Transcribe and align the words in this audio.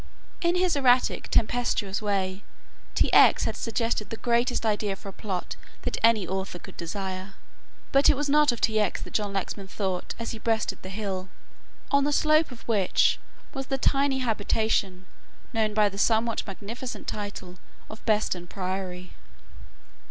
In 0.41 0.55
his 0.55 0.75
erratic, 0.75 1.27
tempestuous 1.27 2.01
way, 2.01 2.41
T. 2.95 3.13
X. 3.13 3.43
had 3.43 3.55
suggested 3.55 4.09
the 4.09 4.17
greatest 4.17 4.65
idea 4.65 4.95
for 4.95 5.09
a 5.09 5.13
plot 5.13 5.55
that 5.83 5.99
any 6.01 6.27
author 6.27 6.57
could 6.57 6.75
desire. 6.75 7.33
But 7.91 8.09
it 8.09 8.15
was 8.17 8.27
not 8.27 8.51
of 8.51 8.59
T. 8.61 8.79
X. 8.79 8.99
that 9.03 9.13
John 9.13 9.31
Lexman 9.31 9.67
thought 9.67 10.15
as 10.17 10.31
he 10.31 10.39
breasted 10.39 10.81
the 10.81 10.89
hill, 10.89 11.29
on 11.91 12.03
the 12.03 12.11
slope 12.11 12.49
of 12.51 12.67
which 12.67 13.19
was 13.53 13.67
the 13.67 13.77
tiny 13.77 14.17
habitation 14.17 15.05
known 15.53 15.75
by 15.75 15.87
the 15.87 15.99
somewhat 15.99 16.47
magnificent 16.47 17.07
title 17.07 17.59
of 17.87 18.03
Beston 18.07 18.47
Priory. 18.47 19.11